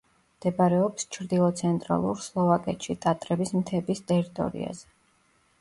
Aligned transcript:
მდებარეობს 0.35 1.05
ჩრდილო-ცენტრალურ 1.15 2.23
სლოვაკეთში, 2.29 2.97
ტატრების 3.05 3.55
მთების 3.61 4.03
ტერიტორიაზე. 4.15 4.91